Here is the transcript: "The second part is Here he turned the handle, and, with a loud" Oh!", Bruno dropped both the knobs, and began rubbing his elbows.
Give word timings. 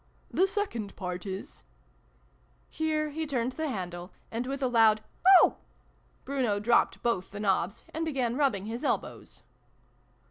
"The 0.41 0.47
second 0.47 0.95
part 0.95 1.27
is 1.27 1.63
Here 2.69 3.11
he 3.11 3.27
turned 3.27 3.51
the 3.51 3.69
handle, 3.69 4.11
and, 4.31 4.47
with 4.47 4.63
a 4.63 4.67
loud" 4.67 5.03
Oh!", 5.43 5.57
Bruno 6.25 6.59
dropped 6.59 7.03
both 7.03 7.29
the 7.29 7.39
knobs, 7.39 7.83
and 7.93 8.03
began 8.03 8.35
rubbing 8.35 8.65
his 8.65 8.83
elbows. 8.83 9.43